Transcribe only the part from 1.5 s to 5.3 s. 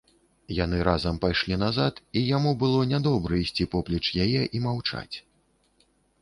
назад, і яму было нядобра ісці поплеч яе і маўчаць.